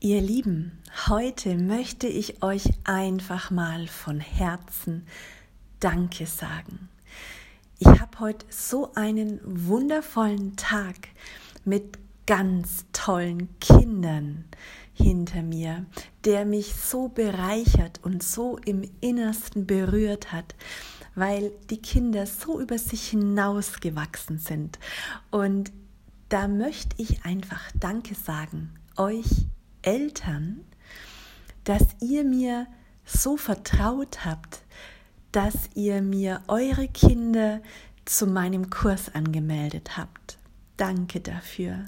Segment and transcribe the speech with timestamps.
[0.00, 0.78] Ihr Lieben,
[1.08, 5.08] heute möchte ich euch einfach mal von Herzen
[5.80, 6.88] Danke sagen.
[7.80, 11.08] Ich habe heute so einen wundervollen Tag
[11.64, 11.98] mit
[12.28, 14.44] ganz tollen Kindern
[14.92, 15.84] hinter mir,
[16.24, 20.54] der mich so bereichert und so im Innersten berührt hat,
[21.16, 24.78] weil die Kinder so über sich hinausgewachsen sind.
[25.32, 25.72] Und
[26.28, 29.48] da möchte ich einfach Danke sagen, euch
[29.82, 30.64] Eltern,
[31.64, 32.66] dass ihr mir
[33.04, 34.60] so vertraut habt,
[35.32, 37.60] dass ihr mir eure Kinder
[38.04, 40.38] zu meinem Kurs angemeldet habt.
[40.78, 41.86] Danke dafür.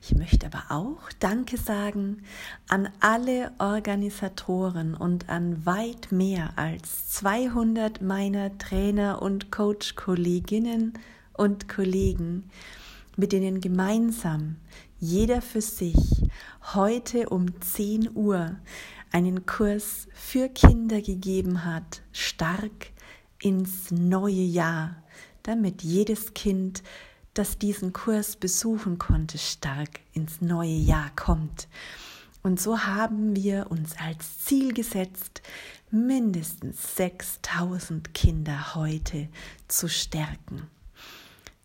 [0.00, 2.24] Ich möchte aber auch Danke sagen
[2.68, 10.94] an alle Organisatoren und an weit mehr als 200 meiner Trainer und Coach-Kolleginnen
[11.34, 12.50] und Kollegen,
[13.16, 14.56] mit denen gemeinsam
[14.98, 15.96] jeder für sich
[16.74, 18.56] heute um 10 Uhr
[19.10, 22.90] einen Kurs für Kinder gegeben hat, stark
[23.40, 25.02] ins neue Jahr,
[25.42, 26.82] damit jedes Kind,
[27.34, 31.68] das diesen Kurs besuchen konnte, stark ins neue Jahr kommt.
[32.42, 35.42] Und so haben wir uns als Ziel gesetzt,
[35.90, 39.28] mindestens 6000 Kinder heute
[39.68, 40.68] zu stärken.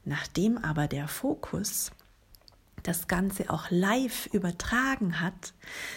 [0.07, 1.91] Nachdem aber der Fokus
[2.83, 5.53] das Ganze auch live übertragen hat,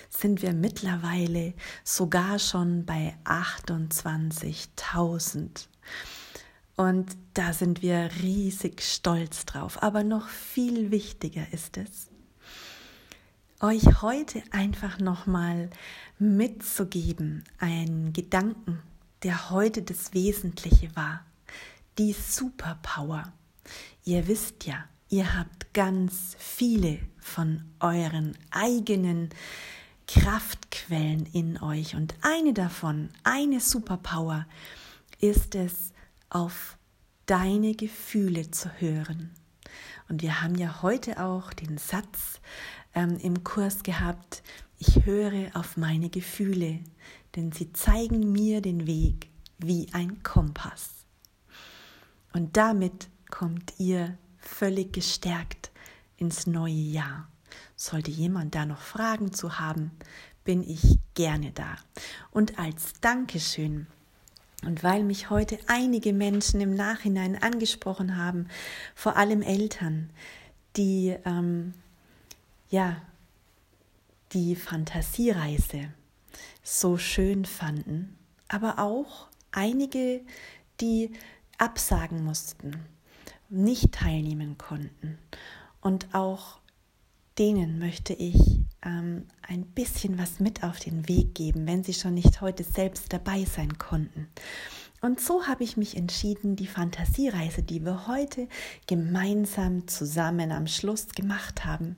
[0.09, 5.69] sind wir mittlerweile sogar schon bei 28.000.
[6.75, 9.81] Und da sind wir riesig stolz drauf.
[9.81, 12.09] Aber noch viel wichtiger ist es,
[13.61, 15.71] euch heute einfach nochmal
[16.19, 18.83] mitzugeben, einen Gedanken,
[19.23, 21.25] der heute das Wesentliche war,
[21.97, 23.33] die Superpower.
[24.05, 29.31] Ihr wisst ja, Ihr habt ganz viele von euren eigenen
[30.07, 34.47] Kraftquellen in euch und eine davon, eine Superpower,
[35.19, 35.93] ist es,
[36.29, 36.79] auf
[37.27, 39.31] deine Gefühle zu hören.
[40.09, 42.41] Und wir haben ja heute auch den Satz
[42.95, 44.45] ähm, im Kurs gehabt,
[44.79, 46.79] ich höre auf meine Gefühle,
[47.35, 51.05] denn sie zeigen mir den Weg wie ein Kompass.
[52.33, 55.71] Und damit kommt ihr völlig gestärkt
[56.17, 57.29] ins neue Jahr.
[57.77, 59.91] Sollte jemand da noch Fragen zu haben,
[60.45, 61.77] bin ich gerne da.
[62.31, 63.87] Und als Dankeschön
[64.65, 68.49] und weil mich heute einige Menschen im Nachhinein angesprochen haben,
[68.95, 70.11] vor allem Eltern,
[70.77, 71.75] die ähm,
[72.69, 73.01] ja
[74.33, 75.93] die Fantasiereise
[76.63, 78.17] so schön fanden,
[78.49, 80.21] aber auch einige,
[80.81, 81.13] die
[81.59, 82.85] absagen mussten,
[83.51, 85.19] nicht teilnehmen konnten.
[85.81, 86.61] Und auch
[87.39, 92.15] denen möchte ich ähm, ein bisschen was mit auf den Weg geben, wenn sie schon
[92.15, 94.29] nicht heute selbst dabei sein konnten.
[95.01, 98.49] Und so habe ich mich entschieden, die Fantasiereise, die wir heute
[98.87, 101.97] gemeinsam zusammen am Schluss gemacht haben,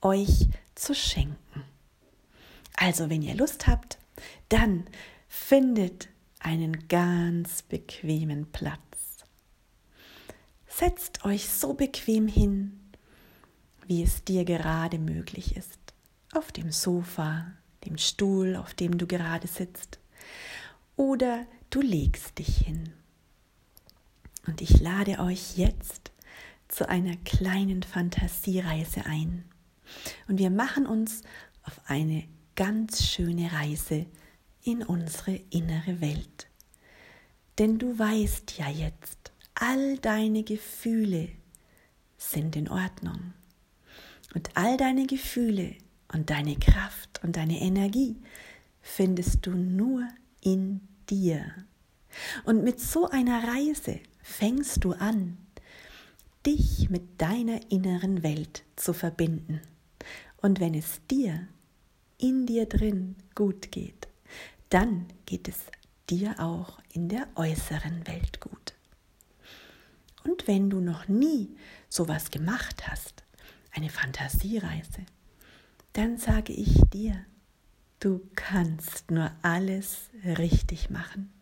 [0.00, 1.64] euch zu schenken.
[2.76, 3.98] Also, wenn ihr Lust habt,
[4.48, 4.86] dann
[5.28, 6.08] findet
[6.40, 8.85] einen ganz bequemen Platz
[10.78, 12.78] Setzt euch so bequem hin,
[13.86, 15.78] wie es dir gerade möglich ist.
[16.34, 17.50] Auf dem Sofa,
[17.86, 19.98] dem Stuhl, auf dem du gerade sitzt.
[20.94, 22.92] Oder du legst dich hin.
[24.46, 26.12] Und ich lade euch jetzt
[26.68, 29.46] zu einer kleinen Fantasiereise ein.
[30.28, 31.22] Und wir machen uns
[31.62, 34.04] auf eine ganz schöne Reise
[34.62, 36.48] in unsere innere Welt.
[37.58, 39.15] Denn du weißt ja jetzt,
[39.56, 41.30] all deine Gefühle
[42.18, 43.32] sind in Ordnung.
[44.34, 45.74] Und all deine Gefühle
[46.12, 48.16] und deine Kraft und deine Energie
[48.80, 50.06] findest du nur
[50.42, 51.52] in dir.
[52.44, 55.38] Und mit so einer Reise fängst du an,
[56.46, 59.60] dich mit deiner inneren Welt zu verbinden.
[60.36, 61.48] Und wenn es dir
[62.18, 64.08] in dir drin gut geht,
[64.70, 65.56] dann geht es
[66.08, 68.65] dir auch in der äußeren Welt gut.
[70.46, 71.54] Wenn du noch nie
[71.88, 73.24] sowas gemacht hast,
[73.72, 75.04] eine Fantasiereise,
[75.92, 77.26] dann sage ich dir,
[77.98, 81.32] du kannst nur alles richtig machen.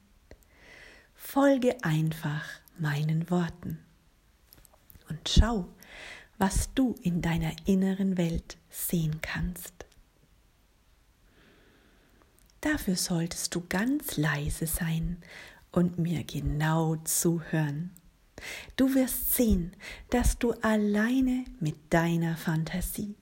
[1.15, 2.45] Folge einfach
[2.79, 3.79] meinen Worten
[5.11, 5.69] und schau,
[6.39, 9.85] was du in deiner inneren Welt sehen kannst.
[12.63, 15.19] Dafür solltest du ganz leise sein
[15.73, 17.91] und mir genau zuhören.
[18.77, 19.73] Du wirst sehen,
[20.11, 23.17] dass du alleine mit deiner Fantasie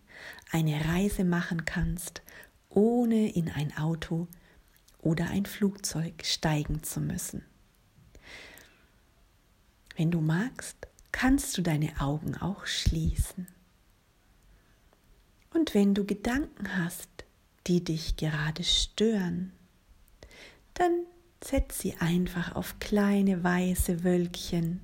[0.50, 2.22] eine Reise machen kannst,
[2.68, 4.28] ohne in ein Auto
[5.00, 7.44] oder ein Flugzeug steigen zu müssen.
[9.96, 10.76] Wenn du magst,
[11.10, 13.46] kannst du deine Augen auch schließen.
[15.50, 17.08] Und wenn du Gedanken hast,
[17.66, 19.52] die dich gerade stören,
[20.74, 21.04] dann
[21.44, 24.80] setz sie einfach auf kleine weiße Wölkchen,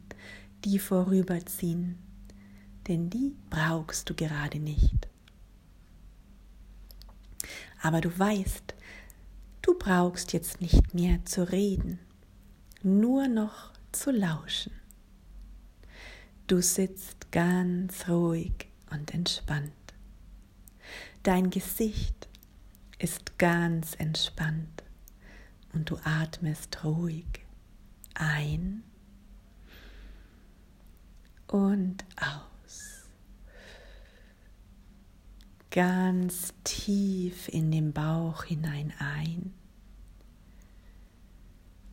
[0.64, 1.98] die vorüberziehen,
[2.86, 5.08] denn die brauchst du gerade nicht.
[7.80, 8.74] Aber du weißt,
[9.62, 11.98] du brauchst jetzt nicht mehr zu reden,
[12.82, 14.72] nur noch zu lauschen.
[16.46, 19.72] Du sitzt ganz ruhig und entspannt.
[21.22, 22.28] Dein Gesicht
[22.98, 24.82] ist ganz entspannt
[25.72, 27.26] und du atmest ruhig
[28.14, 28.82] ein
[31.48, 33.08] und aus.
[35.70, 39.52] Ganz tief in den Bauch hinein ein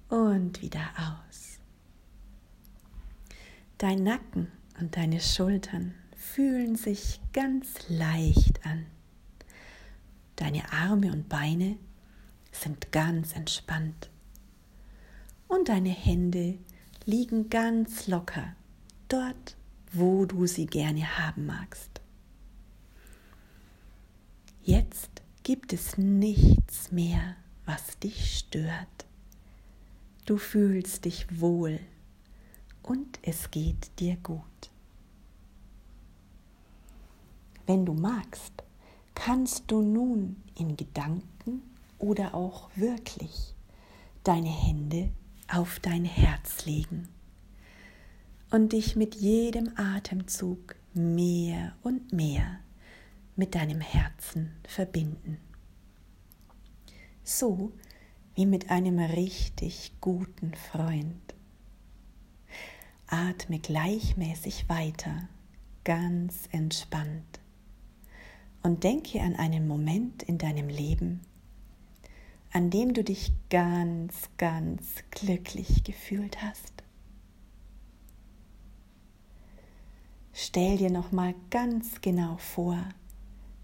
[0.10, 1.60] und wieder aus.
[3.78, 8.86] Dein Nacken und deine Schultern fühlen sich ganz leicht an.
[10.38, 11.78] Deine Arme und Beine
[12.52, 14.10] sind ganz entspannt.
[15.48, 16.58] Und deine Hände
[17.06, 18.56] liegen ganz locker
[19.08, 19.56] dort,
[19.92, 22.02] wo du sie gerne haben magst.
[24.64, 27.36] Jetzt gibt es nichts mehr,
[27.66, 29.06] was dich stört.
[30.26, 31.80] Du fühlst dich wohl
[32.84, 34.42] und es geht dir gut.
[37.68, 38.54] Wenn du magst,
[39.14, 41.62] kannst du nun in Gedanken
[42.00, 43.56] oder auch wirklich
[44.24, 45.12] deine Hände
[45.48, 47.15] auf dein Herz legen
[48.56, 52.62] und dich mit jedem Atemzug mehr und mehr
[53.36, 55.40] mit deinem Herzen verbinden.
[57.26, 57.74] So
[58.34, 61.36] wie mit einem richtig guten Freund.
[63.08, 65.28] Atme gleichmäßig weiter,
[65.84, 67.42] ganz entspannt
[68.64, 71.20] und denke an einen Moment in deinem Leben,
[72.54, 76.75] an dem du dich ganz, ganz glücklich gefühlt hast.
[80.38, 82.78] Stell dir noch mal ganz genau vor,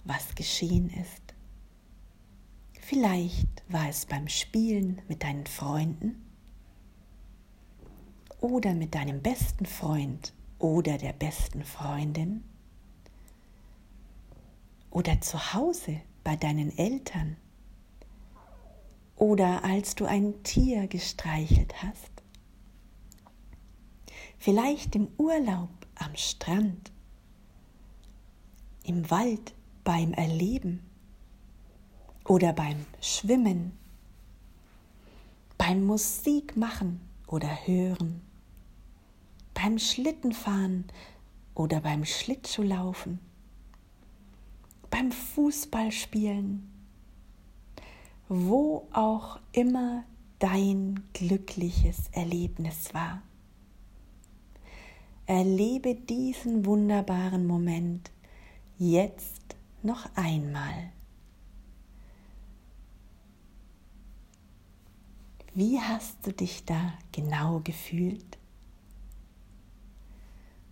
[0.05, 1.33] was geschehen ist.
[2.79, 6.25] Vielleicht war es beim Spielen mit deinen Freunden
[8.39, 12.41] oder mit deinem besten Freund oder der besten Freundin
[14.91, 17.35] oder zu Hause bei deinen Eltern
[19.17, 22.11] oder als du ein Tier gestreichelt hast.
[24.37, 26.91] Vielleicht im Urlaub am Strand,
[28.83, 29.53] im Wald
[29.83, 30.81] beim Erleben
[32.25, 33.77] oder beim Schwimmen,
[35.57, 38.21] beim Musikmachen oder Hören,
[39.53, 40.85] beim Schlittenfahren
[41.55, 43.19] oder beim Schlittschuhlaufen
[44.91, 46.69] beim Fußballspielen,
[48.29, 50.03] wo auch immer
[50.37, 53.23] dein glückliches Erlebnis war.
[55.31, 58.11] Erlebe diesen wunderbaren Moment
[58.77, 60.91] jetzt noch einmal.
[65.53, 68.37] Wie hast du dich da genau gefühlt?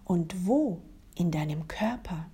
[0.04, 0.82] Und wo
[1.16, 2.30] in deinem Körper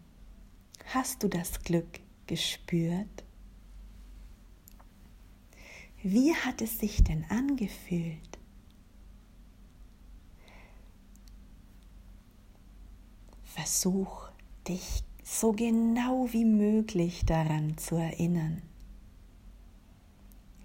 [0.85, 3.23] Hast du das Glück gespürt?
[6.01, 8.34] Wie hat es sich denn angefühlt?
[13.65, 14.29] Versuch
[14.67, 18.61] dich so genau wie möglich daran zu erinnern.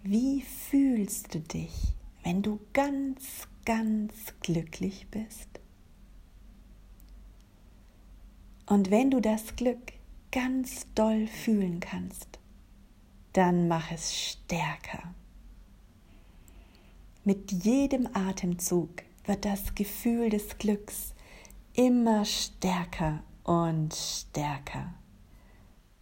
[0.02, 5.49] Wie fühlst du dich, wenn du ganz, ganz glücklich bist?
[8.66, 9.95] Und wenn du das Glück
[10.30, 12.38] ganz doll fühlen kannst,
[13.33, 15.14] dann mach es stärker.
[17.25, 18.90] Mit jedem Atemzug
[19.25, 21.14] wird das Gefühl des Glücks
[21.75, 24.95] immer stärker und stärker.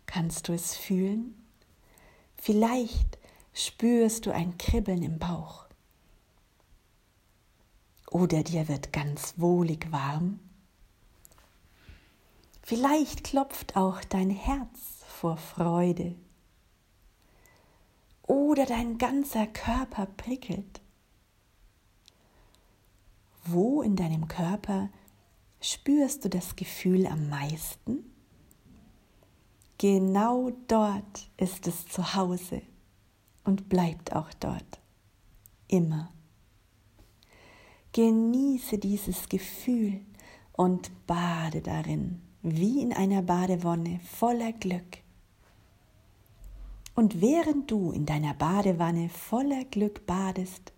[0.06, 1.34] Kannst du es fühlen?
[2.36, 3.18] Vielleicht
[3.52, 5.66] spürst du ein Kribbeln im Bauch.
[8.10, 10.40] Oder dir wird ganz wohlig warm.
[12.62, 16.14] Vielleicht klopft auch dein Herz vor Freude
[18.22, 20.80] oder dein ganzer Körper prickelt.
[23.44, 24.90] Wo in deinem Körper
[25.60, 28.04] spürst du das Gefühl am meisten?
[29.78, 32.62] Genau dort ist es zu Hause
[33.44, 34.80] und bleibt auch dort.
[35.68, 36.12] Immer.
[37.92, 40.00] Genieße dieses Gefühl
[40.52, 44.98] und bade darin, wie in einer Badewonne voller Glück.
[46.94, 50.72] Und während du in deiner Badewanne voller Glück badest,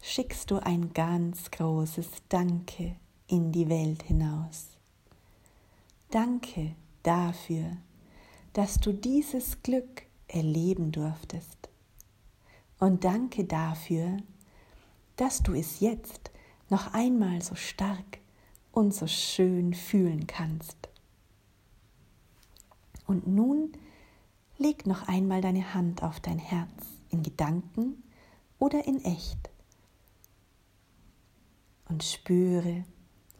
[0.00, 2.96] schickst du ein ganz großes Danke
[3.28, 4.68] in die Welt hinaus.
[6.10, 7.76] Danke dafür,
[8.52, 11.68] dass du dieses Glück erleben durftest.
[12.78, 14.18] Und danke dafür,
[15.16, 16.30] dass du es jetzt
[16.68, 18.18] noch einmal so stark
[18.72, 20.76] und so schön fühlen kannst.
[23.06, 23.72] Und nun
[24.58, 28.02] leg noch einmal deine Hand auf dein Herz in Gedanken
[28.58, 29.50] oder in echt
[31.88, 32.84] und spüre,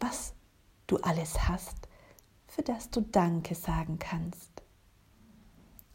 [0.01, 0.35] was
[0.87, 1.89] du alles hast,
[2.47, 4.51] für das du Danke sagen kannst.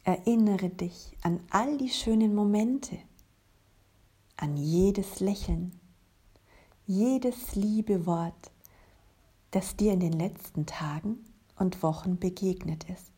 [0.04, 2.98] Erinnere dich an all die schönen Momente,
[4.38, 5.80] an jedes Lächeln,
[6.88, 8.52] jedes liebe Wort,
[9.52, 11.24] das dir in den letzten Tagen
[11.58, 13.12] und Wochen begegnet ist.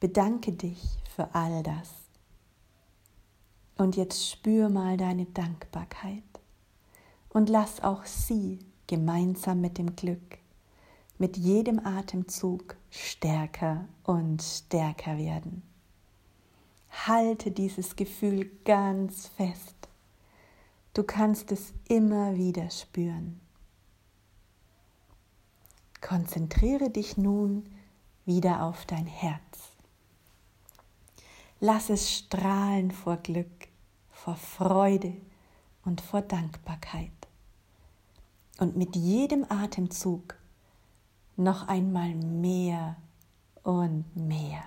[0.00, 1.90] Bedanke dich für all das.
[3.76, 6.22] Und jetzt spür mal deine Dankbarkeit
[7.28, 8.58] und lass auch sie
[8.88, 10.38] gemeinsam mit dem Glück,
[11.18, 15.62] mit jedem Atemzug stärker und stärker werden.
[17.06, 19.76] Halte dieses Gefühl ganz fest.
[20.94, 23.40] Du kannst es immer wieder spüren.
[26.00, 27.64] Konzentriere dich nun
[28.24, 29.72] wieder auf dein Herz.
[31.60, 33.68] Lass es strahlen vor Glück,
[34.10, 35.14] vor Freude
[35.84, 37.17] und vor Dankbarkeit.
[38.58, 40.34] Und mit jedem Atemzug
[41.36, 42.96] noch einmal mehr
[43.62, 44.62] und mehr.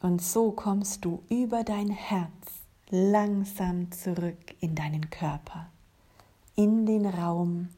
[0.00, 2.30] Und so kommst du über dein Herz
[2.90, 5.70] langsam zurück in deinen Körper,
[6.54, 7.70] in den Raum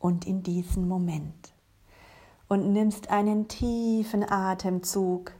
[0.00, 1.52] und in diesen Moment.
[2.48, 5.32] Und nimmst einen tiefen Atemzug,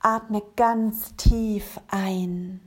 [0.00, 2.60] atme ganz tief ein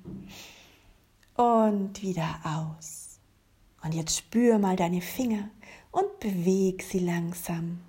[1.35, 3.19] und wieder aus.
[3.83, 5.49] Und jetzt spür mal deine Finger
[5.91, 7.79] und beweg sie langsam.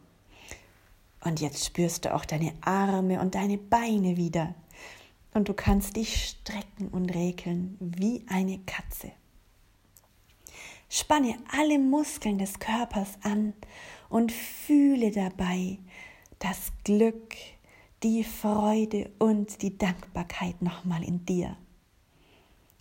[1.24, 4.54] Und jetzt spürst du auch deine Arme und deine Beine wieder
[5.36, 9.12] und du kannst dich strecken und regeln wie eine Katze.
[10.88, 13.52] Spanne alle Muskeln des Körpers an
[14.08, 15.78] und fühle dabei
[16.38, 17.34] das Glück,
[18.02, 21.56] die Freude und die Dankbarkeit nochmal in dir.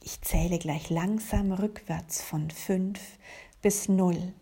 [0.06, 3.00] Ich zähle gleich langsam rückwärts von fünf
[3.64, 4.34] bis null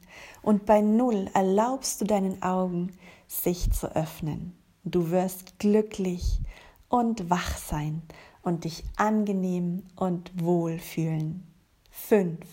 [0.42, 2.92] und bei null erlaubst du deinen Augen,
[3.30, 4.58] sich zu öffnen.
[4.84, 6.42] Du wirst glücklich
[6.90, 8.02] und wach sein
[8.42, 11.48] und dich angenehm und wohl fühlen.
[11.90, 12.46] Fünf,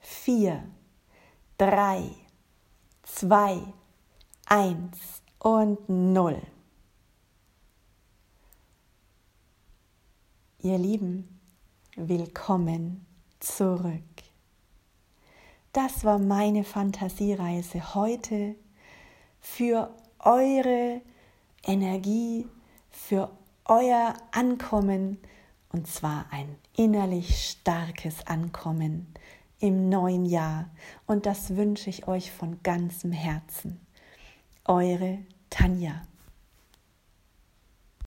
[0.00, 0.62] vier,
[1.58, 2.04] drei,
[3.02, 3.60] zwei,
[4.46, 4.98] eins
[5.40, 6.40] und null.
[10.62, 11.39] Ihr Lieben,
[12.08, 13.04] willkommen
[13.40, 14.02] zurück.
[15.72, 18.56] Das war meine Fantasiereise heute
[19.40, 21.00] für eure
[21.64, 22.46] Energie,
[22.90, 23.30] für
[23.64, 25.18] euer Ankommen,
[25.72, 29.12] und zwar ein innerlich starkes Ankommen
[29.60, 30.70] im neuen Jahr.
[31.06, 33.80] Und das wünsche ich euch von ganzem Herzen.
[34.64, 35.18] Eure
[35.50, 36.02] Tanja.